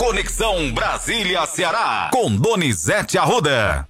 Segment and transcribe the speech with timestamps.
[0.00, 3.86] Conexão Brasília-Ceará, com Donizete Arruda.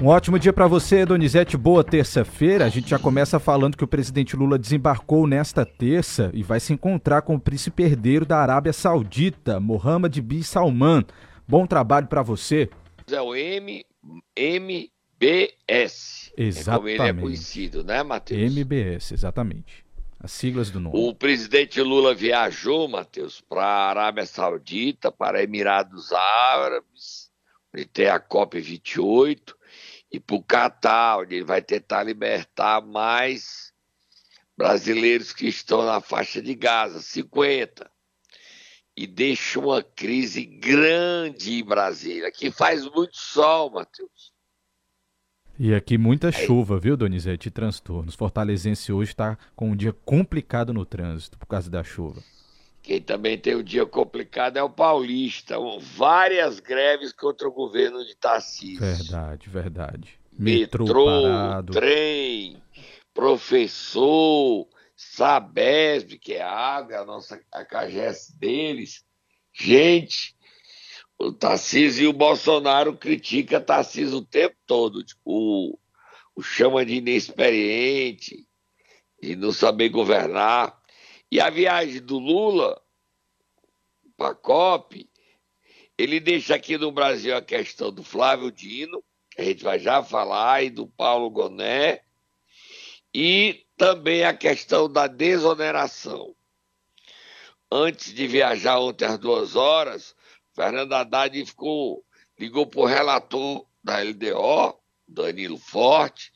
[0.00, 1.54] Um ótimo dia para você, Donizete.
[1.58, 2.64] Boa terça-feira.
[2.64, 6.72] A gente já começa falando que o presidente Lula desembarcou nesta terça e vai se
[6.72, 11.04] encontrar com o príncipe herdeiro da Arábia Saudita, Mohammed bin Salman.
[11.46, 12.70] Bom trabalho para você.
[13.12, 13.84] É o M,
[14.34, 16.32] MBS.
[16.38, 16.70] Exatamente.
[16.70, 18.40] É como ele é conhecido, né, Matheus?
[18.40, 19.83] MBS, exatamente.
[20.24, 20.98] As siglas do nome.
[20.98, 27.30] O presidente Lula viajou, Matheus, para a Arábia Saudita, para Emirados Árabes,
[27.74, 29.54] onde tem a COP28,
[30.10, 33.70] e para o Catar, onde ele vai tentar libertar mais
[34.56, 37.90] brasileiros que estão na faixa de Gaza, 50.
[38.96, 44.08] E deixa uma crise grande em Brasília, que faz muito sol, Matheus.
[45.58, 47.50] E aqui muita chuva, viu, Donizete?
[47.50, 48.16] Transtornos.
[48.16, 52.22] Fortalezense hoje está com um dia complicado no trânsito por causa da chuva.
[52.82, 55.56] Quem também tem um dia complicado é o Paulista.
[55.96, 58.80] Várias greves contra o governo de Tarcísio.
[58.80, 60.18] Verdade, verdade.
[60.36, 62.60] Metrô, Metrô trem,
[63.14, 69.04] professor, Sabesp, que é a água, a nossa a CAGES deles.
[69.52, 70.34] Gente,
[71.18, 75.02] o Tarcísio e o Bolsonaro critica Tarcísio o tempo todo.
[75.02, 75.78] Tipo, o,
[76.34, 78.46] o chama de inexperiente,
[79.22, 80.78] de não saber governar.
[81.30, 82.80] E a viagem do Lula
[84.16, 85.08] para a COP,
[85.96, 90.02] ele deixa aqui no Brasil a questão do Flávio Dino, que a gente vai já
[90.02, 92.02] falar, e do Paulo Goné,
[93.12, 96.34] e também a questão da desoneração.
[97.70, 100.14] Antes de viajar ontem às duas horas,
[100.54, 102.04] Fernando Haddad ficou,
[102.38, 106.32] ligou para o relator da LDO, Danilo Forte,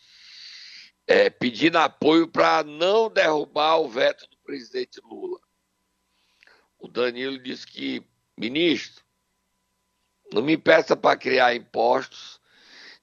[1.07, 5.39] é, pedindo apoio para não derrubar o veto do presidente Lula.
[6.79, 8.05] O Danilo disse que,
[8.37, 9.05] ministro,
[10.33, 12.41] não me peça para criar impostos,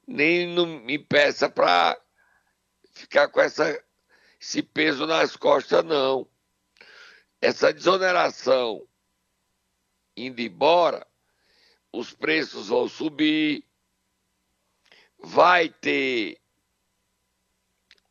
[0.07, 1.99] nem não me peça para
[2.91, 3.83] ficar com essa,
[4.39, 6.27] esse peso nas costas, não.
[7.41, 8.85] Essa desoneração
[10.15, 11.05] indo embora,
[11.91, 13.65] os preços vão subir,
[15.17, 16.39] vai ter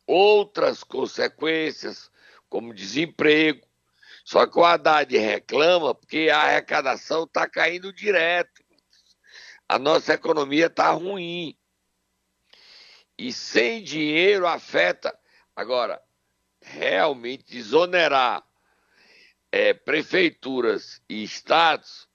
[0.05, 2.11] outras consequências,
[2.49, 3.65] como desemprego.
[4.23, 8.63] Só que o Haddad reclama porque a arrecadação está caindo direto.
[9.67, 11.57] A nossa economia está ruim.
[13.17, 15.17] E sem dinheiro afeta.
[15.55, 16.01] Agora,
[16.61, 18.43] realmente desonerar
[19.55, 22.09] é, prefeituras e estados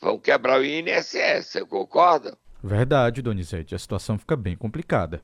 [0.00, 2.36] vão quebrar o INSS, você concorda?
[2.60, 3.72] Verdade, Donizete.
[3.72, 5.22] A situação fica bem complicada.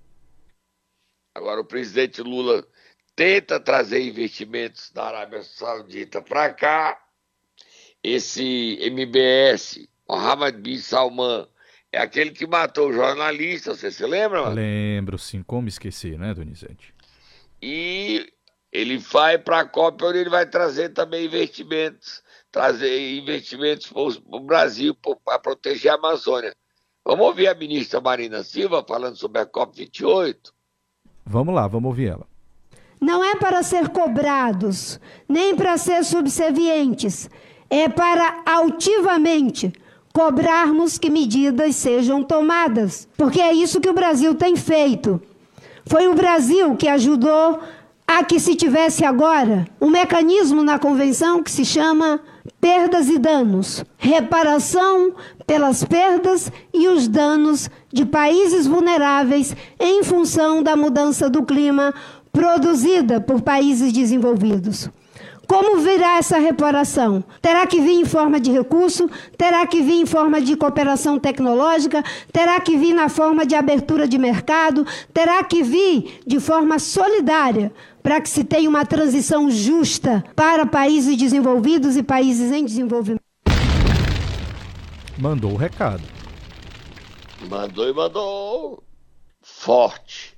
[1.34, 2.64] Agora, o presidente Lula
[3.16, 6.96] tenta trazer investimentos da Arábia Saudita para cá.
[8.00, 11.48] Esse MBS, Mohammed bin Salman,
[11.90, 14.42] é aquele que matou o jornalista, você se lembra?
[14.42, 14.54] Mano?
[14.54, 15.42] Lembro, sim.
[15.42, 16.94] Como esquecer, né, Donizete?
[17.60, 18.32] E
[18.74, 24.40] ele vai para a COP, onde ele vai trazer também investimentos, trazer investimentos para o
[24.40, 26.52] Brasil para proteger a Amazônia.
[27.04, 30.52] Vamos ouvir a ministra Marina Silva falando sobre a COP 28?
[31.24, 32.26] Vamos lá, vamos ouvir ela.
[33.00, 34.98] Não é para ser cobrados,
[35.28, 37.30] nem para ser subservientes,
[37.70, 39.72] é para altivamente
[40.12, 45.20] cobrarmos que medidas sejam tomadas, porque é isso que o Brasil tem feito.
[45.86, 47.60] Foi o Brasil que ajudou
[48.06, 52.20] a que se tivesse agora um mecanismo na convenção que se chama
[52.60, 55.14] perdas e danos, reparação
[55.46, 61.94] pelas perdas e os danos de países vulneráveis em função da mudança do clima
[62.32, 64.90] produzida por países desenvolvidos.
[65.46, 67.22] Como virá essa reparação?
[67.40, 72.02] Terá que vir em forma de recurso, terá que vir em forma de cooperação tecnológica,
[72.32, 77.72] terá que vir na forma de abertura de mercado, terá que vir de forma solidária
[78.04, 83.22] para que se tenha uma transição justa para países desenvolvidos e países em desenvolvimento.
[85.18, 86.02] Mandou o recado.
[87.48, 88.84] Mandou e mandou
[89.40, 90.36] forte.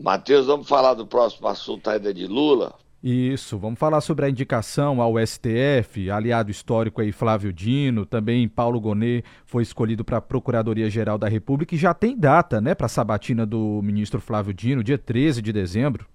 [0.00, 2.74] Matheus, vamos falar do próximo assunto ainda de Lula?
[3.04, 8.80] Isso, vamos falar sobre a indicação ao STF, aliado histórico aí Flávio Dino, também Paulo
[8.80, 12.90] Gonet foi escolhido para a Procuradoria-Geral da República e já tem data, né, para a
[12.90, 16.06] sabatina do ministro Flávio Dino, dia 13 de dezembro.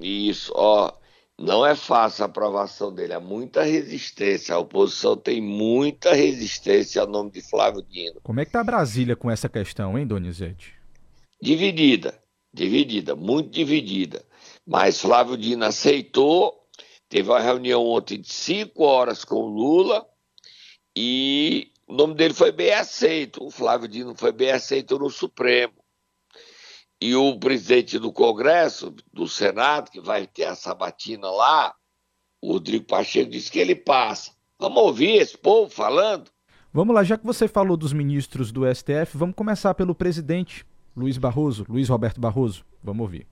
[0.00, 0.92] Isso, ó,
[1.38, 7.08] não é fácil a aprovação dele, há muita resistência, a oposição tem muita resistência ao
[7.08, 8.20] nome de Flávio Dino.
[8.22, 10.74] Como é que tá Brasília com essa questão, hein, Donizete?
[11.40, 12.18] Dividida,
[12.52, 14.22] dividida, muito dividida.
[14.66, 16.66] Mas Flávio Dino aceitou,
[17.08, 20.06] teve uma reunião ontem de cinco horas com Lula
[20.94, 23.44] e o nome dele foi bem aceito.
[23.44, 25.72] O Flávio Dino foi bem aceito no Supremo.
[27.00, 31.74] E o presidente do Congresso, do Senado, que vai ter a sabatina lá,
[32.42, 34.32] o Rodrigo Pacheco, disse que ele passa.
[34.58, 36.30] Vamos ouvir esse povo falando?
[36.72, 41.16] Vamos lá, já que você falou dos ministros do STF, vamos começar pelo presidente Luiz
[41.16, 42.64] Barroso, Luiz Roberto Barroso.
[42.82, 43.26] Vamos ouvir.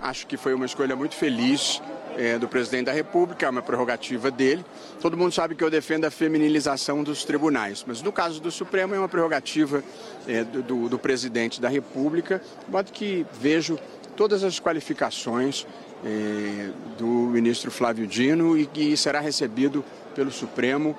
[0.00, 1.80] Acho que foi uma escolha muito feliz
[2.16, 4.64] é, do presidente da República, é uma prerrogativa dele.
[5.00, 8.94] Todo mundo sabe que eu defendo a feminilização dos tribunais, mas no caso do Supremo
[8.94, 9.82] é uma prerrogativa
[10.26, 13.78] é, do, do, presidente da República, de modo que vejo
[14.16, 15.66] todas as qualificações
[16.04, 19.84] é, do ministro Flávio Dino e que será recebido
[20.14, 20.96] pelo Supremo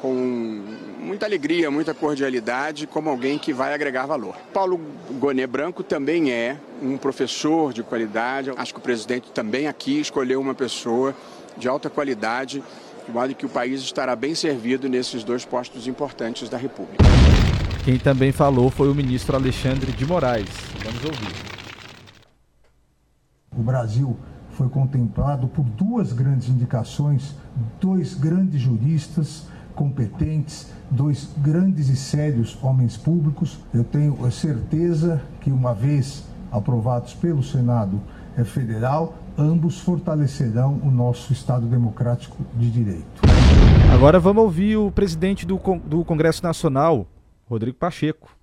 [0.00, 0.62] com
[1.00, 4.34] muita alegria, muita cordialidade, como alguém que vai agregar valor.
[4.52, 4.80] Paulo
[5.12, 8.50] Gonê Branco também é um professor de qualidade.
[8.56, 11.14] Acho que o presidente também aqui escolheu uma pessoa
[11.56, 12.62] de alta qualidade,
[13.06, 17.04] de modo que o país estará bem servido nesses dois postos importantes da República.
[17.84, 20.48] Quem também falou foi o ministro Alexandre de Moraes.
[20.84, 21.34] Vamos ouvir.
[23.56, 24.18] O Brasil
[24.50, 27.34] foi contemplado por duas grandes indicações,
[27.80, 29.44] dois grandes juristas
[29.76, 33.60] competentes, dois grandes e sérios homens públicos.
[33.72, 38.00] Eu tenho certeza que, uma vez aprovados pelo Senado
[38.46, 43.22] Federal, ambos fortalecerão o nosso Estado Democrático de Direito.
[43.94, 45.58] Agora vamos ouvir o presidente do
[46.04, 47.06] Congresso Nacional,
[47.48, 48.35] Rodrigo Pacheco.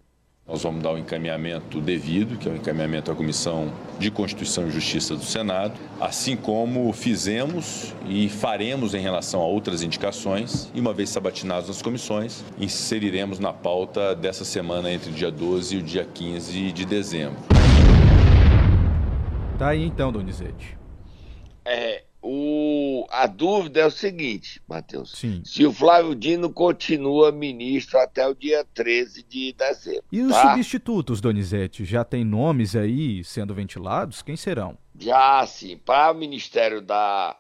[0.46, 4.72] Nós vamos dar o encaminhamento devido, que é o encaminhamento à Comissão de Constituição e
[4.72, 10.94] Justiça do Senado, assim como fizemos e faremos em relação a outras indicações, e uma
[10.94, 15.82] vez sabatinadas as comissões, inseriremos na pauta dessa semana entre o dia 12 e o
[15.82, 17.40] dia 15 de dezembro.
[19.58, 20.78] Tá aí então, Donizete.
[21.64, 22.63] É, o,
[23.10, 25.12] a dúvida é o seguinte, Matheus.
[25.12, 25.42] Sim.
[25.46, 30.04] Se o Flávio Dino continua ministro até o dia 13 de dezembro.
[30.12, 30.52] E os tá?
[30.52, 34.22] substitutos, Donizete, já tem nomes aí sendo ventilados?
[34.22, 34.78] Quem serão?
[35.00, 35.78] Já, sim.
[35.78, 37.38] Para o Ministério da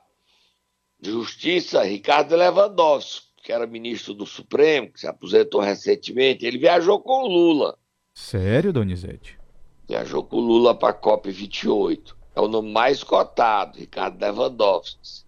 [1.01, 7.23] Justiça, Ricardo Lewandowski, que era ministro do Supremo, que se aposentou recentemente, ele viajou com
[7.23, 7.77] o Lula.
[8.13, 9.37] Sério, Donizete?
[9.87, 15.23] Viajou com o Lula para a COP28 é o nome mais cotado, Ricardo Lewandowski.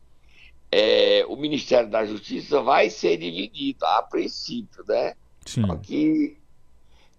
[0.77, 5.15] É, o Ministério da Justiça vai ser dividido, a princípio, né?
[5.45, 5.65] Sim.
[5.65, 6.37] Só que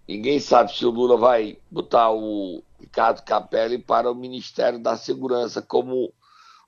[0.07, 5.63] ninguém sabe se o Lula vai botar o Ricardo Capelli para o Ministério da Segurança,
[5.63, 6.13] como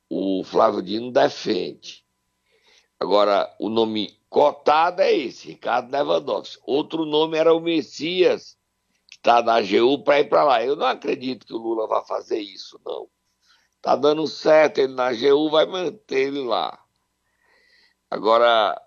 [0.09, 2.03] o Flávio Dino defende.
[2.99, 6.63] Agora, o nome cotado é esse, Ricardo Lewandowski.
[6.65, 8.57] Outro nome era o Messias
[9.11, 10.65] está na AGU para ir para lá.
[10.65, 13.07] Eu não acredito que o Lula vá fazer isso, não.
[13.79, 16.79] Está dando certo ele na AGU, vai manter ele lá.
[18.11, 18.81] Agora,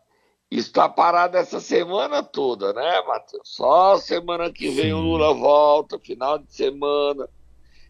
[0.50, 3.42] está parado essa semana toda, né, Matheus?
[3.56, 4.94] Só semana que vem Sim.
[4.94, 7.30] o Lula volta, final de semana.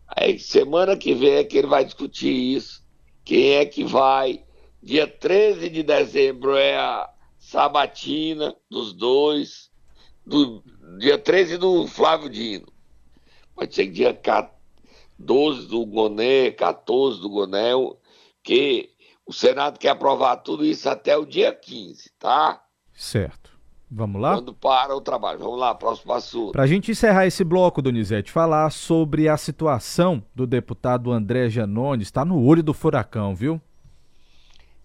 [0.08, 2.84] Aí, semana que vem é que ele vai discutir isso.
[3.26, 4.46] Quem é que vai?
[4.82, 7.10] Dia 13 de dezembro é a
[7.40, 9.72] sabatina dos dois
[10.26, 10.64] do
[11.00, 12.72] dia 13 do Flávio Dino.
[13.56, 14.14] Pode ser dia
[15.22, 17.72] 12 do Goné, 14 do Goné,
[18.44, 18.90] que
[19.26, 22.62] o Senado quer aprovar tudo isso até o dia 15, tá?
[22.94, 23.52] Certo.
[23.90, 24.36] Vamos lá?
[24.36, 25.40] Quando para o trabalho.
[25.40, 26.54] Vamos lá, próximo assunto.
[26.54, 32.08] Para a gente encerrar esse bloco, Donizete, falar sobre a situação do deputado André Janones.
[32.08, 33.60] Está no olho do furacão, viu?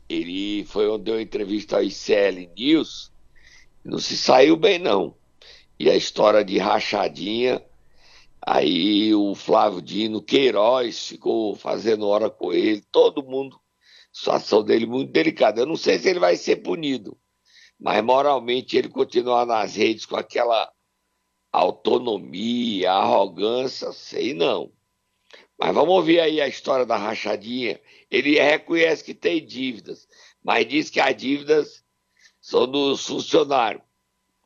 [0.09, 3.13] Ele foi onde deu entrevista ao ICL News.
[3.85, 5.15] Não se saiu bem, não
[5.79, 7.63] e a história de rachadinha.
[8.49, 13.61] Aí o Flávio Dino Queiroz ficou fazendo hora com ele, todo mundo,
[14.13, 15.61] situação dele muito delicada.
[15.61, 17.19] Eu não sei se ele vai ser punido,
[17.77, 20.73] mas moralmente ele continuar nas redes com aquela
[21.51, 24.73] autonomia, arrogância, sei não.
[25.59, 27.81] Mas vamos ouvir aí a história da rachadinha.
[28.09, 30.07] Ele reconhece que tem dívidas,
[30.41, 31.85] mas diz que as dívidas
[32.41, 33.83] são dos funcionários.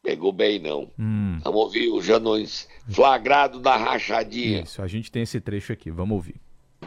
[0.02, 0.90] Pegou bem, não.
[0.98, 1.38] Hum.
[1.44, 4.62] Vamos ouvir o Janões flagrado da rachadinha.
[4.62, 6.36] Isso, a gente tem esse trecho aqui, vamos ouvir.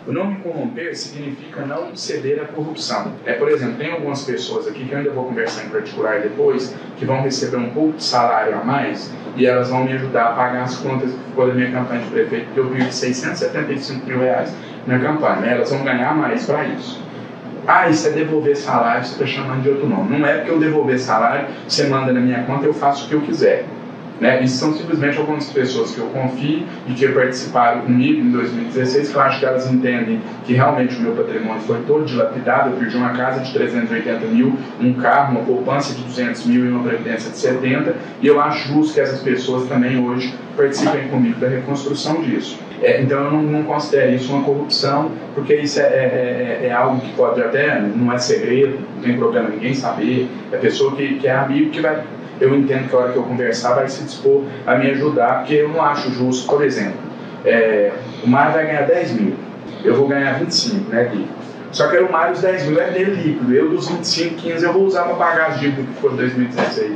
[0.08, 3.14] O nome corromper significa não ceder à corrupção.
[3.26, 6.76] É, por exemplo, tem algumas pessoas aqui que eu ainda vou conversar em particular depois,
[6.98, 10.34] que vão receber um pouco de salário a mais e elas vão me ajudar a
[10.34, 14.20] pagar as contas que ficou da minha campanha de prefeito, que eu perdi 675 mil
[14.20, 14.54] reais
[14.88, 15.46] na campanha.
[15.46, 17.03] Elas vão ganhar mais para isso.
[17.66, 20.18] Ah, isso é devolver salário, você está chamando de outro nome.
[20.18, 23.16] Não é porque eu devolver salário, você manda na minha conta, eu faço o que
[23.16, 23.66] eu quiser.
[24.24, 24.42] Né?
[24.42, 29.16] E são simplesmente algumas pessoas que eu confio e que participaram comigo em 2016, que
[29.18, 32.70] eu acho que elas entendem que realmente o meu patrimônio foi todo dilapidado.
[32.70, 36.70] Eu perdi uma casa de 380 mil, um carro, uma poupança de 200 mil e
[36.70, 41.38] uma previdência de 70, e eu acho justo que essas pessoas também hoje participem comigo
[41.42, 42.58] da reconstrução disso.
[42.82, 46.72] É, então eu não, não, considero isso uma corrupção, porque isso é, é, é, é,
[46.72, 51.16] algo que pode até, não é segredo, não tem problema ninguém saber, é pessoa que,
[51.16, 52.04] que é amigo que vai
[52.44, 55.56] eu entendo que a hora que eu conversar vai se dispor a me ajudar, porque
[55.56, 57.00] eu não acho justo, por exemplo,
[57.46, 59.36] é, o Mário vai ganhar 10 mil,
[59.84, 61.44] eu vou ganhar 25, né, líquido.
[61.72, 64.74] Só que o Mário os 10 mil é dele líquido, eu dos 25, 15 eu
[64.74, 66.92] vou usar para pagar as dívidas que foram em 2016.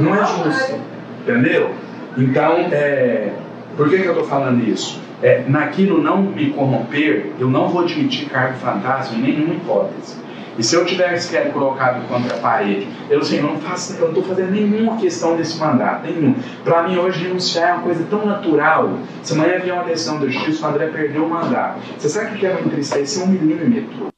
[0.00, 0.74] Não é justo,
[1.22, 1.70] entendeu?
[2.16, 3.30] Então, é,
[3.76, 5.00] por que, que eu estou falando isso?
[5.22, 10.27] É, naquilo não me corromper, eu não vou admitir cargo fantasma em nenhuma hipótese.
[10.58, 14.08] E se eu tivesse que colocado contra a parede, eu assim, não faço, eu não
[14.08, 16.34] estou fazendo nenhuma questão desse mandato, nenhum.
[16.64, 18.98] Para mim hoje denunciar é uma coisa tão natural.
[19.22, 21.80] Se amanhã vier uma decisão da justiça, o André perdeu o mandato.
[21.96, 24.08] Você sabe o que é me entristecer um milímetro?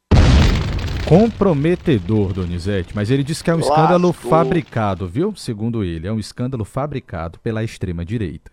[1.06, 4.30] Comprometedor, Donizete, mas ele disse que é um escândalo Lascou.
[4.30, 5.34] fabricado, viu?
[5.36, 8.50] Segundo ele, é um escândalo fabricado pela extrema-direita.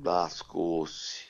[0.00, 1.23] Lascou-se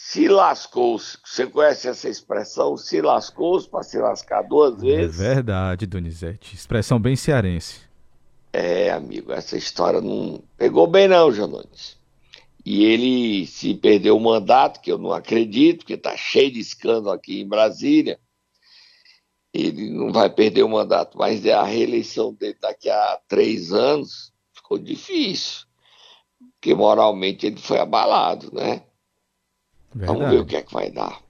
[0.00, 0.96] se lascou.
[0.96, 2.76] Você conhece essa expressão?
[2.76, 5.20] Se lascou para se lascar duas é vezes.
[5.20, 6.54] É verdade, Donizete.
[6.54, 7.80] Expressão bem cearense.
[8.52, 11.98] É, amigo, essa história não pegou bem, não, Janones.
[12.64, 17.10] E ele se perdeu o mandato, que eu não acredito, porque está cheio de escândalo
[17.10, 18.20] aqui em Brasília.
[19.52, 24.78] Ele não vai perder o mandato, mas a reeleição dele daqui a três anos ficou
[24.78, 25.66] difícil,
[26.54, 28.82] porque moralmente ele foi abalado, né?
[29.94, 30.18] Verdade.
[30.18, 31.20] Vamos ver o que é que vai dar.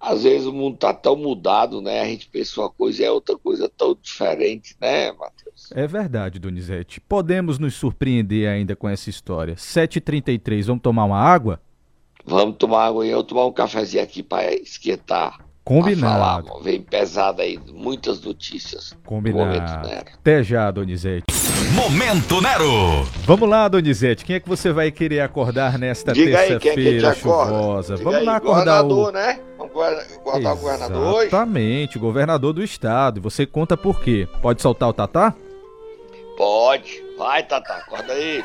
[0.00, 2.00] Às vezes o mundo está tão mudado, né?
[2.00, 5.70] A gente pensa uma coisa e é outra coisa tão diferente, né, Matheus?
[5.72, 7.00] É verdade, Donizete.
[7.00, 9.54] Podemos nos surpreender ainda com essa história.
[9.54, 11.60] 7h33, vamos tomar uma água?
[12.24, 15.38] Vamos tomar água e eu tomar um cafezinho aqui para esquentar.
[15.64, 16.48] Combinado.
[16.48, 18.96] Falar, vem pesada aí, muitas notícias.
[19.06, 19.88] Combinado.
[20.12, 21.24] Até já, Donizete.
[21.74, 23.04] Momento Nero.
[23.24, 24.24] Vamos lá, Donizete.
[24.24, 27.94] Quem é que você vai querer acordar nesta terça-feira é chuvosa?
[27.96, 29.12] Diga Vamos aí, lá acordar governador, o...
[29.12, 29.40] né?
[29.56, 29.72] Vamos
[30.16, 31.26] acordar o governador hoje?
[31.28, 33.18] Exatamente, o governador do estado.
[33.18, 34.28] E você conta por quê?
[34.42, 35.32] Pode soltar o Tatá?
[36.36, 37.02] Pode.
[37.16, 38.42] Vai, Tatá, acorda aí.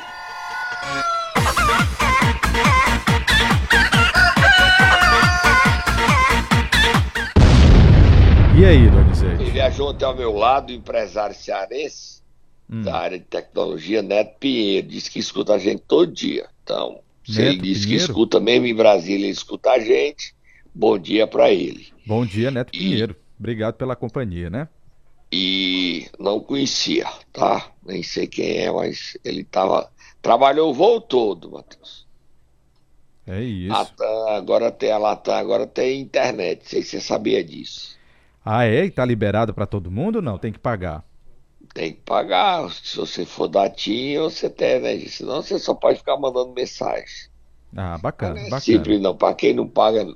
[8.58, 9.44] E aí, Donizete?
[9.44, 12.24] Ele viajou até ao meu lado, empresário cearense
[12.68, 12.82] hum.
[12.82, 14.88] da área de tecnologia, Neto Pinheiro.
[14.88, 16.50] Diz que escuta a gente todo dia.
[16.64, 18.06] Então, se Neto ele diz Pinheiro?
[18.06, 20.34] que escuta mesmo em Brasília, ele escuta a gente.
[20.74, 21.90] Bom dia para ele.
[22.04, 22.80] Bom dia, Neto e...
[22.80, 23.16] Pinheiro.
[23.38, 24.68] Obrigado pela companhia, né?
[25.32, 27.72] E não conhecia, tá?
[27.86, 29.88] Nem sei quem é, mas ele tava.
[30.20, 32.08] Trabalhou o voo todo, Matheus.
[33.28, 33.72] É isso.
[33.72, 36.62] Latam, agora tem a Latam, agora tem internet.
[36.62, 37.97] Não sei se você sabia disso.
[38.50, 38.86] Ah, é?
[38.86, 40.38] E tá liberado para todo mundo ou não?
[40.38, 41.04] Tem que pagar?
[41.74, 42.70] Tem que pagar.
[42.72, 44.98] Se você for da TIM, você tem, né?
[45.10, 47.27] Senão você só pode ficar mandando mensagem.
[47.75, 48.62] Ah, bacana, não é bacana.
[48.62, 49.13] simples não.
[49.18, 50.08] Para quem não paga,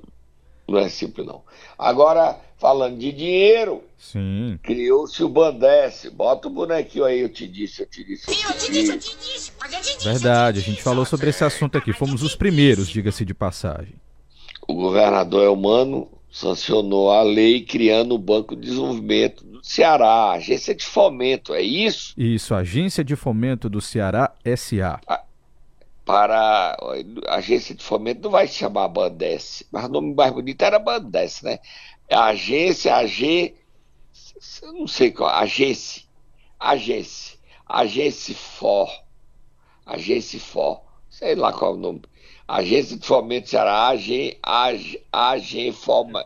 [0.66, 1.42] não é simples não.
[1.78, 4.58] Agora, falando de dinheiro, Sim.
[4.62, 6.08] criou-se o Bandesse.
[6.08, 8.34] Bota o bonequinho aí, eu te disse, eu te disse.
[8.34, 9.52] Sim, eu te disse, eu te disse.
[9.60, 11.92] Mas eu te disse Verdade, a gente falou sobre esse assunto aqui.
[11.92, 13.92] Fomos os primeiros, diga-se de passagem.
[14.66, 20.74] O governador é humano sancionou a lei criando o Banco de Desenvolvimento do Ceará, Agência
[20.74, 22.14] de Fomento, é isso?
[22.16, 24.98] Isso, Agência de Fomento do Ceará SA.
[26.06, 26.74] Para
[27.28, 30.78] a Agência de Fomento não vai se chamar Bandesse, mas o nome mais bonito era
[30.78, 31.58] Bandesse, né?
[32.10, 33.54] A agência, AG,
[34.62, 36.02] não sei qual, agência,
[36.58, 38.90] agência, agência FOR,
[39.84, 42.02] agência FOR, sei lá qual é o nome.
[42.52, 46.22] Agência de Fomento Ceará, AG, AG, AG, Foma,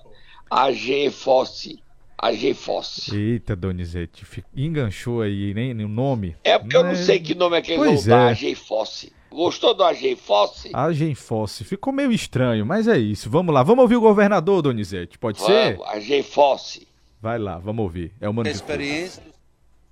[0.50, 1.78] AG Fosse.
[2.18, 3.16] AG Fosse.
[3.16, 6.34] Eita, Donizete, enganchou aí, nem o nome.
[6.42, 6.84] É porque Mas...
[6.84, 8.10] eu não sei que nome é que pois é.
[8.10, 9.12] da AG Fosse.
[9.30, 10.70] Gostou do AG Fosse?
[10.72, 11.62] AG Fosse.
[11.62, 13.30] Ficou meio estranho, mas é isso.
[13.30, 15.78] Vamos lá, vamos ouvir o governador, Donizete, pode vamos, ser?
[15.84, 16.88] AG Fosse.
[17.22, 18.12] Vai lá, vamos ouvir.
[18.20, 19.22] É uma a experiência,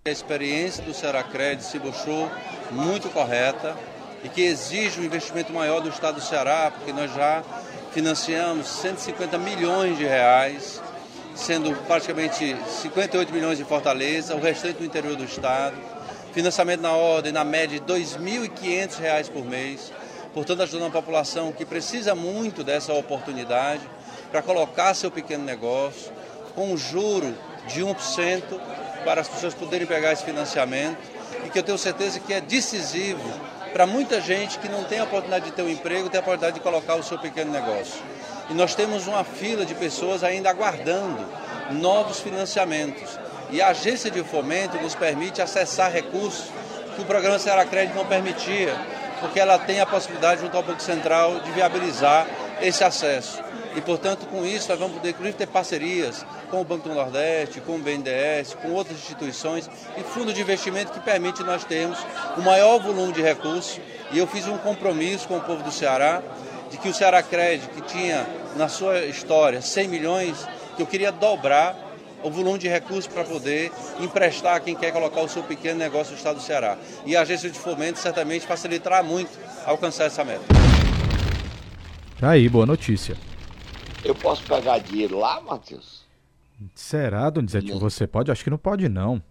[0.05, 2.29] a experiência do Ceará Crédito se mostrou
[2.73, 3.77] muito correta
[4.25, 7.45] e que exige um investimento maior do Estado do Ceará, porque nós já
[7.93, 10.83] financiamos 150 milhões de reais,
[11.35, 15.77] sendo praticamente 58 milhões de Fortaleza, o restante do interior do Estado.
[16.33, 19.93] Financiamento na ordem, na média, de R$ 2.500 por mês.
[20.33, 23.83] Portanto, ajudando a população que precisa muito dessa oportunidade
[24.33, 26.11] para colocar seu pequeno negócio
[26.55, 27.37] com um juro
[27.69, 28.43] de 1%
[29.05, 30.99] para as pessoas poderem pegar esse financiamento
[31.45, 35.03] e que eu tenho certeza que é decisivo para muita gente que não tem a
[35.05, 38.01] oportunidade de ter um emprego, ter a oportunidade de colocar o seu pequeno negócio.
[38.49, 41.27] E nós temos uma fila de pessoas ainda aguardando
[41.73, 43.19] novos financiamentos.
[43.51, 46.47] E a agência de fomento nos permite acessar recursos
[46.95, 48.77] que o programa Será Crédito não permitia,
[49.19, 52.29] porque ela tem a possibilidade, junto ao Banco Central, de viabilizar
[52.63, 53.43] esse acesso.
[53.77, 57.61] E, portanto, com isso, nós vamos poder, inclusive, ter parcerias com o Banco do Nordeste,
[57.61, 61.99] com o BNDES, com outras instituições e fundo de investimento que permite nós termos
[62.37, 63.81] o maior volume de recursos.
[64.13, 66.23] E eu fiz um compromisso com o povo do Ceará
[66.71, 68.27] de que o Ceará Crédito, que tinha
[68.57, 71.77] na sua história 100 milhões, que eu queria dobrar
[72.23, 76.13] o volume de recursos para poder emprestar a quem quer colocar o seu pequeno negócio
[76.13, 76.79] no estado do Ceará.
[77.05, 79.31] E a agência de fomento certamente facilitará muito
[79.67, 80.45] alcançar essa meta.
[82.19, 83.17] Tá aí, boa notícia.
[84.05, 86.05] Eu posso pegar dinheiro lá, Matheus?
[86.75, 87.73] Será, Donizete?
[87.73, 87.79] Não.
[87.79, 88.31] Você pode?
[88.31, 89.23] Acho que não pode, não.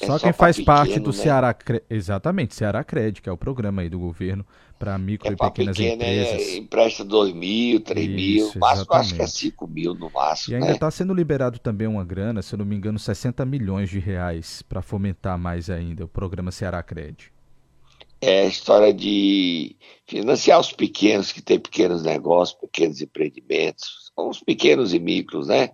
[0.00, 1.16] É só, só quem faz pequeno, parte do né?
[1.16, 1.56] Ceará
[1.88, 4.44] Exatamente, Ceará Cred, que é o programa aí do governo
[4.76, 6.42] para micro é e pequenas pequeno, empresas.
[6.42, 9.38] É, empresta 2 mil, 3 mil, máximo acho que é exatamente.
[9.38, 10.52] 5 mil no máximo.
[10.52, 10.72] E ainda né?
[10.72, 14.62] está sendo liberado também uma grana, se eu não me engano, 60 milhões de reais
[14.62, 17.32] para fomentar mais ainda o programa Ceará Cred.
[18.20, 24.94] É a história de financiar os pequenos que têm pequenos negócios, pequenos empreendimentos, os pequenos
[24.94, 25.70] e micros, né?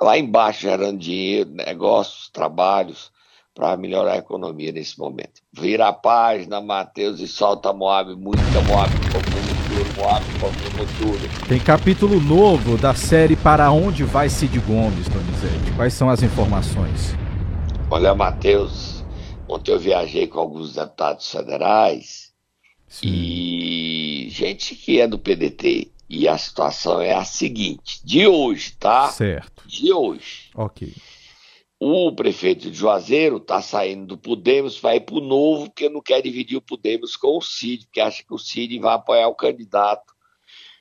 [0.00, 3.12] Lá embaixo gerando dinheiro, negócios, trabalhos
[3.54, 5.40] para melhorar a economia nesse momento.
[5.52, 11.48] Vira a página, Matheus, e solta Moab, música Moab, tudo, Moab, comendo tudo.
[11.48, 15.72] Tem capítulo novo da série Para Onde Vai Cid Gomes, Donizete.
[15.76, 17.14] Quais são as informações?
[17.90, 19.04] Olha, Matheus,
[19.48, 22.32] ontem eu viajei com alguns deputados federais
[22.88, 23.06] Sim.
[23.06, 25.93] e gente que é do PDT.
[26.16, 29.08] E a situação é a seguinte, de hoje, tá?
[29.08, 29.66] Certo.
[29.66, 30.48] De hoje.
[30.54, 30.94] Ok.
[31.80, 36.22] O prefeito de Juazeiro está saindo do Podemos, vai para o Novo, porque não quer
[36.22, 40.14] dividir o Podemos com o Cid, porque acha que o Cid vai apoiar o candidato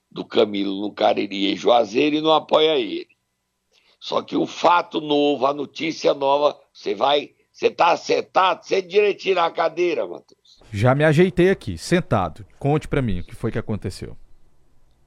[0.09, 3.09] do Camilo no Cariri em Juazeiro e não apoia ele.
[3.99, 7.31] Só que o fato novo, a notícia nova, você vai.
[7.51, 10.59] Você está acertado, você direitinho na cadeira, Matheus.
[10.71, 12.45] Já me ajeitei aqui, sentado.
[12.59, 14.15] Conte para mim o que foi que aconteceu.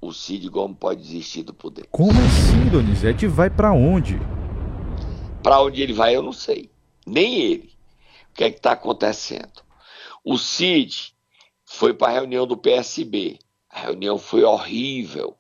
[0.01, 1.87] O Cid Gomes pode desistir do poder.
[1.91, 3.27] Como assim, Donizete?
[3.27, 4.19] Vai para onde?
[5.43, 6.71] Para onde ele vai, eu não sei.
[7.07, 7.73] Nem ele.
[8.31, 9.63] O que é que está acontecendo?
[10.23, 11.15] O Cid
[11.65, 13.39] foi para a reunião do PSB.
[13.71, 15.37] A reunião foi horrível.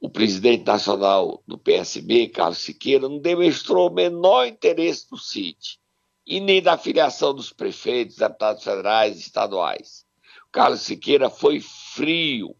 [0.00, 5.78] O presidente nacional do PSB, Carlos Siqueira, não demonstrou o menor interesse do Cid
[6.26, 10.04] e nem da filiação dos prefeitos, deputados federais e estaduais.
[10.48, 12.56] O Carlos Siqueira foi frio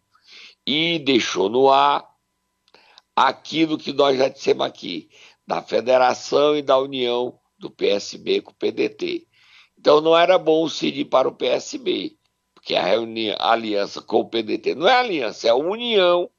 [0.66, 2.08] e deixou no ar
[3.14, 5.10] aquilo que nós já dissemos aqui,
[5.46, 9.26] da federação e da união do PSB com o PDT.
[9.78, 12.16] Então não era bom o Cid ir para o PSB,
[12.54, 16.30] porque a, reunião, a aliança com o PDT não é aliança, é a união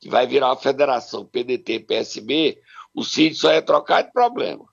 [0.00, 2.60] que vai virar uma federação PDT-PSB,
[2.94, 4.64] o Cid só ia trocar de problema.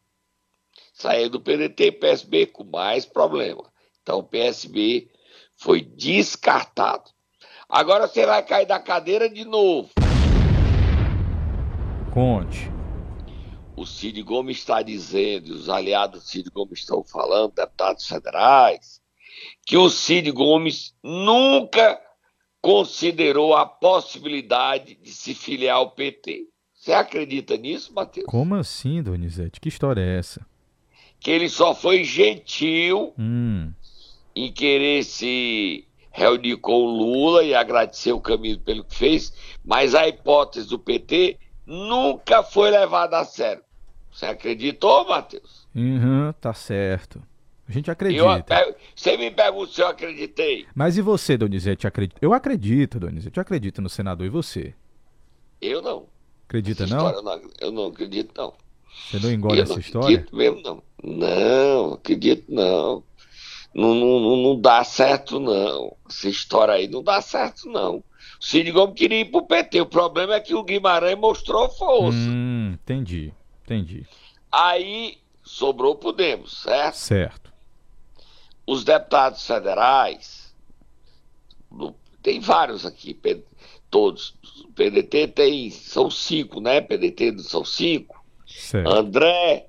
[0.94, 3.72] Sair do PDT PSB com mais problema.
[4.02, 5.10] Então o PSB
[5.56, 7.12] foi descartado.
[7.72, 9.90] Agora você vai cair da cadeira de novo.
[12.12, 12.72] Conte.
[13.78, 19.00] O Cid Gomes está dizendo, e os aliados do Cid Gomes estão falando, deputados federais,
[19.68, 22.02] que o Cid Gomes nunca
[22.60, 26.48] considerou a possibilidade de se filiar ao PT.
[26.74, 28.26] Você acredita nisso, Matheus?
[28.28, 29.62] Como assim, Donizete?
[29.62, 30.44] Que história é essa?
[31.20, 33.72] Que ele só foi gentil Hum,
[34.36, 39.94] em querer se reunir com o Lula e agradecer o Camilo pelo que fez, mas
[39.96, 43.64] a hipótese do PT nunca foi levada a sério.
[44.12, 45.68] Você acreditou, Matheus?
[45.76, 47.22] uhum, tá certo.
[47.68, 48.76] A gente Eu, acredita.
[48.96, 50.66] você me pergunta se eu acreditei.
[50.74, 51.86] Mas e você, Donizete?
[51.86, 52.18] Acredita?
[52.20, 53.38] Eu acredito, Donizete.
[53.38, 54.26] Eu acredito no senador.
[54.26, 54.74] E você?
[55.62, 56.08] Eu não.
[56.48, 56.98] Acredita não?
[56.98, 57.42] história eu não?
[57.62, 58.54] Eu não acredito, não.
[59.12, 60.08] Você não engole eu essa não história?
[60.18, 60.84] acredito mesmo, não.
[61.04, 63.04] Não, acredito não.
[63.74, 65.96] Não, não, não, dá certo, não.
[66.08, 67.98] Essa história aí não dá certo, não.
[67.98, 68.04] O
[68.40, 69.82] Cid Gomes queria ir pro PT.
[69.82, 72.18] O problema é que o Guimarães mostrou força.
[72.18, 73.34] Hum, entendi.
[73.64, 74.06] Entendi.
[74.52, 76.96] Aí sobrou o Podemos, certo?
[76.96, 77.54] Certo.
[78.66, 80.54] Os deputados federais,
[82.22, 83.18] tem vários aqui,
[83.90, 84.36] todos.
[84.64, 86.82] O PDT tem, são cinco, né?
[86.82, 88.24] PDT são cinco.
[88.46, 88.90] Certo.
[88.90, 89.69] André,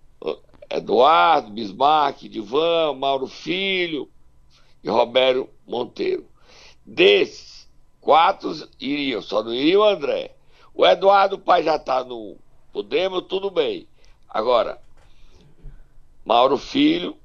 [0.70, 4.08] Eduardo, Bismarck, Divan, Mauro Filho
[4.82, 6.26] e Roberto Monteiro.
[6.86, 7.68] Desses,
[8.00, 10.34] quatro iriam, só não iria o André.
[10.74, 12.36] O Eduardo, o pai já está no
[12.72, 13.88] Podemos, tudo bem.
[14.28, 14.80] Agora,
[16.24, 17.16] Mauro Filho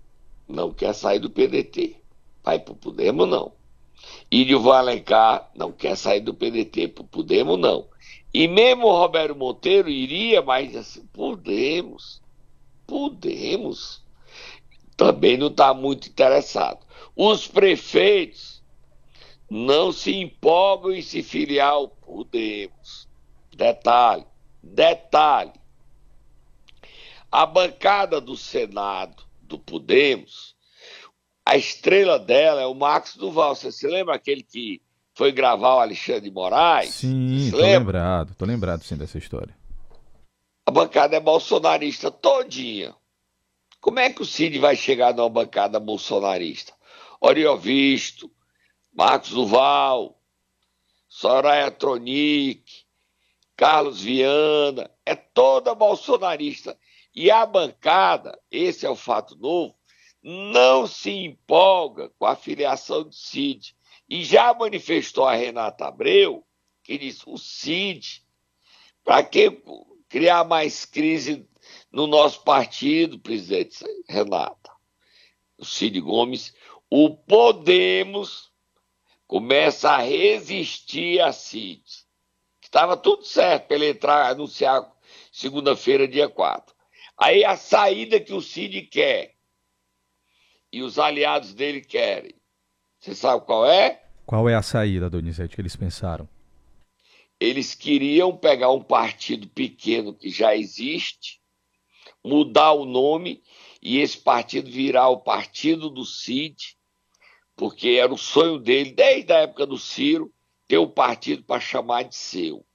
[0.47, 1.97] não quer sair do PDT.
[2.43, 3.51] Vai pro Podemos, não.
[4.31, 7.87] O Alencar não quer sair do PDT, podemos não.
[8.33, 12.21] E mesmo o Roberto Monteiro iria, mas assim, podemos,
[12.85, 14.03] podemos.
[14.97, 16.79] Também não está muito interessado.
[17.15, 18.63] Os prefeitos
[19.49, 23.07] não se empolgam em se filiar ao Podemos.
[23.55, 24.25] Detalhe,
[24.61, 25.53] detalhe.
[27.31, 30.55] A bancada do Senado, do Podemos,
[31.45, 33.55] a estrela dela é o Max Duval.
[33.55, 34.81] Você se lembra aquele que
[35.13, 36.95] foi gravar o Alexandre de Moraes?
[36.95, 39.55] Sim, tô lembrado, tô lembrado sim dessa história.
[40.65, 42.95] A bancada é bolsonarista todinha.
[43.79, 46.73] Como é que o Cid vai chegar numa bancada bolsonarista?
[47.21, 48.31] Oriovisto,
[48.91, 50.19] Marcos Duval,
[51.07, 52.63] Soraya Tronic,
[53.55, 56.75] Carlos Viana, é toda bolsonarista.
[57.13, 59.75] E a bancada, esse é o fato novo,
[60.23, 63.75] não se empolga com a filiação do Cid.
[64.09, 66.43] E já manifestou a Renata Abreu,
[66.83, 68.23] que diz: o Cid,
[69.03, 69.61] para que
[70.09, 71.47] criar mais crise
[71.91, 74.71] no nosso partido, presidente Renata?
[75.57, 76.53] O Cid Gomes,
[76.89, 78.51] o Podemos
[79.27, 81.83] começa a resistir a Cid.
[82.61, 84.85] Estava tudo certo para ele entrar, anunciar
[85.31, 86.75] segunda-feira, dia 4.
[87.17, 89.35] Aí a saída que o Cid quer
[90.71, 92.35] e os aliados dele querem.
[92.99, 94.03] Você sabe qual é?
[94.25, 96.27] Qual é a saída, Donizete, que eles pensaram?
[97.39, 101.41] Eles queriam pegar um partido pequeno que já existe,
[102.23, 103.43] mudar o nome
[103.81, 106.75] e esse partido virar o partido do Cid,
[107.55, 110.33] porque era o sonho dele, desde a época do Ciro,
[110.67, 112.65] ter um partido para chamar de seu.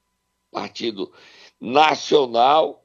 [0.51, 1.13] Partido
[1.59, 2.83] nacional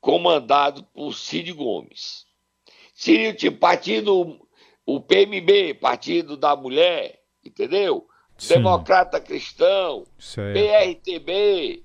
[0.00, 2.26] comandado por Cid Gomes.
[2.94, 4.46] Seria o tipo partido,
[4.86, 8.06] o PMB, Partido da Mulher, entendeu?
[8.36, 8.54] Sim.
[8.54, 10.58] Democrata Cristão, certo.
[10.58, 11.82] PRTB,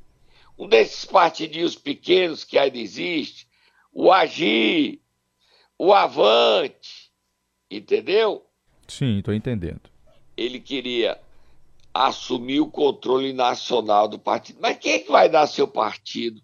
[0.57, 3.47] um desses partidinhos pequenos que ainda existe,
[3.93, 4.99] o Agir,
[5.77, 7.11] o Avante,
[7.69, 8.45] entendeu?
[8.87, 9.89] Sim, estou entendendo.
[10.35, 11.19] Ele queria
[11.93, 14.59] assumir o controle nacional do partido.
[14.61, 16.41] Mas quem é que vai dar seu partido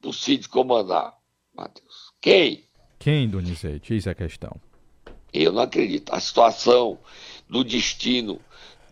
[0.00, 1.16] para o Cid comandar,
[1.54, 2.12] Matheus?
[2.20, 2.64] Quem?
[2.98, 3.92] Quem, Donizete?
[3.92, 4.60] Eis a questão.
[5.32, 6.12] Eu não acredito.
[6.12, 6.98] A situação
[7.48, 8.40] do destino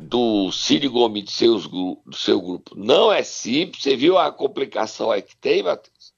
[0.02, 3.82] do Cid Gomes de seus, do seu grupo não é simples.
[3.82, 6.12] Você viu a complicação aí que tem, Matheus?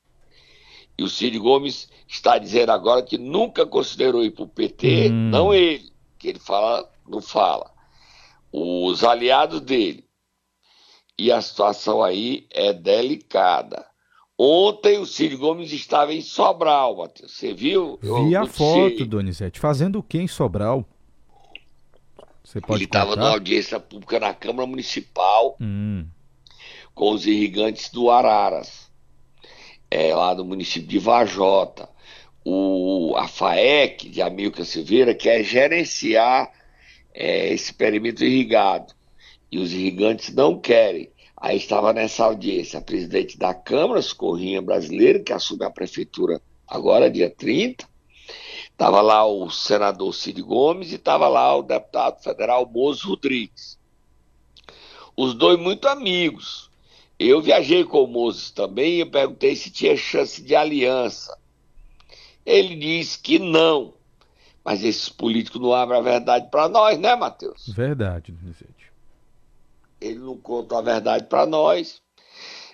[0.97, 5.31] E o Cid Gomes está dizendo agora que nunca considerou ir para o PT, hum.
[5.31, 7.71] não ele, que ele fala, não fala.
[8.53, 10.05] Os aliados dele.
[11.19, 13.85] E a situação aí é delicada.
[14.37, 17.33] Ontem o Ciro Gomes estava em Sobral, Matheus.
[17.33, 17.99] Você viu?
[18.03, 19.61] Vi a foto, Donizete.
[19.61, 20.85] Fazendo o que em Sobral?
[22.45, 26.07] Você pode Ele estava na audiência pública na Câmara Municipal hum.
[26.95, 28.91] com os irrigantes do Araras,
[29.91, 31.89] é, lá no município de Vajota.
[32.45, 36.53] O, a FAEC de Amilcar Silveira quer gerenciar
[37.15, 38.93] é, esse perímetro irrigado.
[39.51, 41.11] E os irrigantes não querem.
[41.35, 47.11] Aí estava nessa audiência a presidente da Câmara, Socorrinha Brasileira, que assume a prefeitura agora,
[47.11, 47.89] dia 30.
[48.75, 53.79] Estava lá o senador Cid Gomes e estava lá o deputado federal Mozo Rodrigues.
[55.17, 56.71] Os dois muito amigos.
[57.19, 61.39] Eu viajei com o Mozo também e eu perguntei se tinha chance de aliança.
[62.45, 63.95] Ele disse que não.
[64.65, 67.69] Mas esses políticos não abrem a verdade para nós, né, Matheus?
[67.69, 68.85] Verdade, Vicente
[70.05, 72.03] ele não conta a verdade para nós,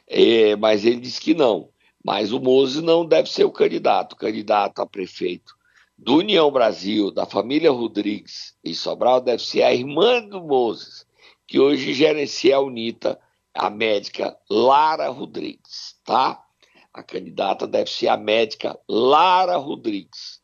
[0.06, 1.68] é, mas ele disse que não.
[2.04, 4.14] Mas o Mose não deve ser o candidato.
[4.14, 5.54] O candidato a prefeito
[6.02, 11.06] do União Brasil, da família Rodrigues e Sobral, deve ser a irmã do Moses,
[11.46, 13.20] que hoje gerencia a UNITA,
[13.52, 16.42] a médica Lara Rodrigues, tá?
[16.92, 20.40] A candidata deve ser a médica Lara Rodrigues.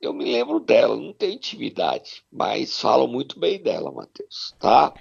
[0.00, 4.92] Eu me lembro dela, não tenho intimidade, mas falam muito bem dela, Matheus, tá?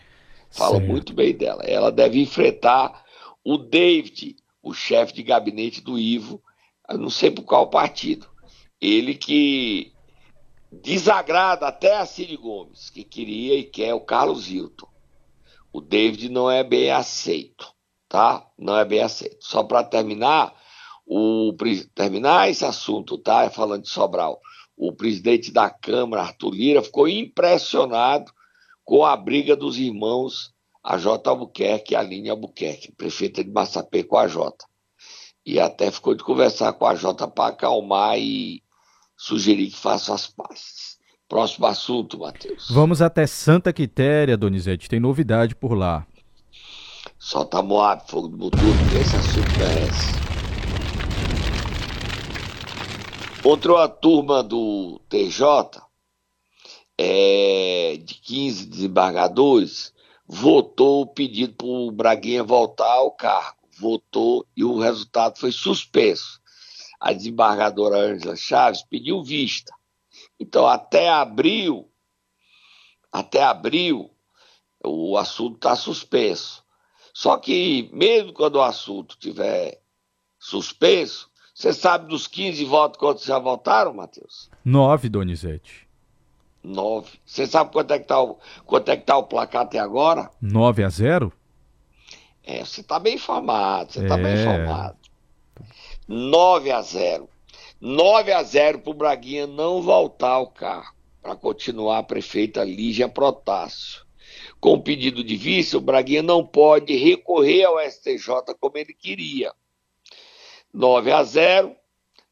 [0.52, 0.88] Fala certo.
[0.88, 1.64] muito bem dela.
[1.64, 3.04] Ela deve enfrentar
[3.44, 6.44] o David, o chefe de gabinete do Ivo,
[6.92, 8.33] não sei por qual partido.
[8.84, 9.94] Ele que
[10.70, 14.90] desagrada até a Cid Gomes, que queria e quer o Carlos Hilton.
[15.72, 17.74] O David não é bem aceito,
[18.10, 18.46] tá?
[18.60, 19.38] Não é bem aceito.
[19.40, 20.54] Só para terminar,
[21.06, 21.56] o
[21.96, 23.50] terminar esse assunto, tá?
[23.50, 24.42] Falando de Sobral.
[24.76, 28.34] O presidente da Câmara, Arthur Lira, ficou impressionado
[28.84, 31.30] com a briga dos irmãos a J.
[31.30, 34.54] Albuquerque e a Aline Albuquerque, prefeita de Massapê com a J.
[35.46, 38.63] E até ficou de conversar com a J para acalmar e
[39.16, 40.98] sugerir que faça as pazes.
[41.28, 42.68] Próximo assunto, Matheus.
[42.70, 44.90] Vamos até Santa Quitéria, Donizete.
[44.90, 46.06] Tem novidade por lá.
[47.18, 50.24] Solta Moab, fogo do Mututo, que esse assunto merece.
[53.40, 55.82] Encontrou a turma do TJ,
[56.98, 59.94] é, de 15 desembargadores,
[60.28, 63.58] votou o pedido para o Braguinha voltar ao cargo.
[63.80, 66.40] Votou e o resultado foi suspenso.
[67.04, 69.76] A desembargadora Ângela Chaves pediu vista.
[70.40, 71.92] Então, até abril,
[73.12, 74.10] até abril,
[74.82, 76.64] o assunto está suspenso.
[77.14, 79.82] Só que, mesmo quando o assunto tiver
[80.40, 84.50] suspenso, você sabe dos 15 votos quantos já votaram, Matheus?
[84.64, 85.86] Nove, Donizete.
[86.64, 87.20] 9.
[87.26, 90.32] Você sabe quanto é que tá o, quanto é que tá o placar até agora?
[90.42, 91.34] 9 a 0?
[92.46, 94.08] É, você tá bem informado, você é.
[94.08, 94.42] tá bem é.
[94.42, 95.04] informado.
[96.08, 97.30] 9 a 0.
[97.80, 104.06] 9 a 0 pro Braguinha não voltar ao carro para continuar a prefeita Lígia Protássio.
[104.60, 109.54] Com o pedido de vice, o Braguinha não pode recorrer ao STJ como ele queria.
[110.74, 111.76] 9 a 0,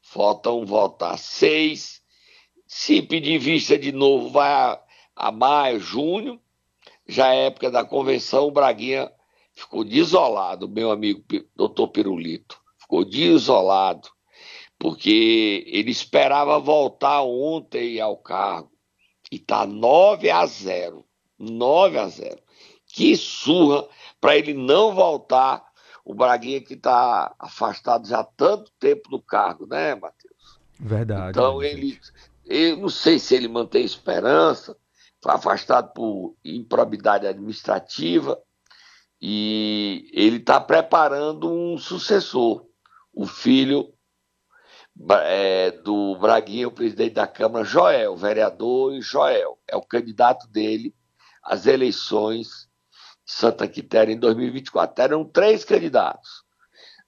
[0.00, 2.02] faltam votar 6
[2.74, 4.82] se pedir vista de novo, vai a,
[5.14, 6.40] a maio, junho,
[7.06, 9.12] já é época da convenção, o Braguinha
[9.52, 11.22] ficou desolado, meu amigo
[11.54, 12.61] doutor Pirulito,
[12.92, 14.10] ficou desolado,
[14.78, 18.70] porque ele esperava voltar ontem ao cargo,
[19.30, 21.02] e tá 9 a 0,
[21.38, 22.38] 9 a 0.
[22.86, 23.88] Que surra
[24.20, 25.64] para ele não voltar,
[26.04, 30.60] o Braguinha que está afastado já há tanto tempo do cargo, né, Matheus?
[30.78, 31.30] Verdade.
[31.30, 31.98] Então ele
[32.44, 34.76] eu não sei se ele mantém esperança,
[35.22, 38.38] foi afastado por improbidade administrativa
[39.20, 42.66] e ele está preparando um sucessor,
[43.12, 43.92] o filho
[45.24, 50.94] é, do Braguinha, o presidente da Câmara, Joel, vereador Joel, é o candidato dele
[51.42, 52.68] às eleições
[53.24, 55.02] de Santa Quitéria em 2024.
[55.02, 56.44] Eram três candidatos.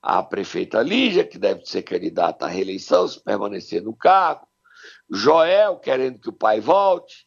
[0.03, 4.47] A prefeita Lígia, que deve ser candidata à reeleição, se permanecer no cargo,
[5.11, 7.27] Joel querendo que o pai volte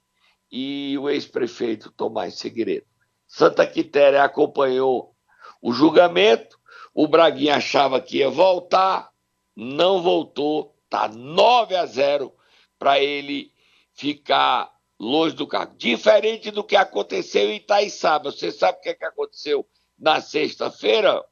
[0.52, 2.86] e o ex-prefeito Tomás Segredo.
[3.28, 5.16] Santa Quitéria acompanhou
[5.62, 6.57] o julgamento,
[6.98, 9.12] o Braguinha achava que ia voltar,
[9.56, 12.34] não voltou, tá 9 a 0
[12.80, 13.52] para ele
[13.94, 15.76] ficar longe do cargo.
[15.78, 18.32] Diferente do que aconteceu em Itaiçaba.
[18.32, 19.64] Você sabe o que, é que aconteceu
[19.98, 21.24] na sexta-feira,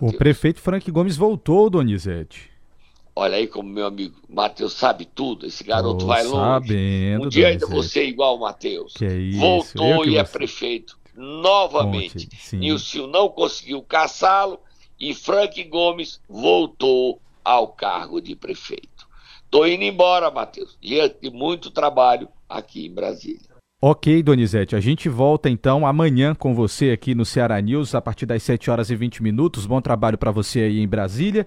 [0.00, 2.50] O prefeito Frank Gomes voltou, Donizete.
[3.14, 6.68] Olha aí como meu amigo Matheus sabe tudo, esse garoto Tô vai longe.
[6.68, 8.94] Sabendo, um dia ainda você é igual o Matheus.
[9.38, 12.28] Voltou e é prefeito novamente.
[12.52, 14.60] Nilson não conseguiu caçá-lo
[14.98, 19.08] e Frank Gomes voltou ao cargo de prefeito.
[19.50, 20.78] Tô indo embora, Matheus.
[20.80, 23.52] Diante de muito trabalho aqui em Brasília.
[23.84, 28.26] Ok, Donizete, a gente volta então amanhã com você aqui no Ceará News a partir
[28.26, 29.66] das 7 horas e 20 minutos.
[29.66, 31.44] Bom trabalho para você aí em Brasília.